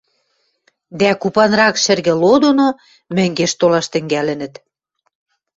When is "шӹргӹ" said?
1.83-2.13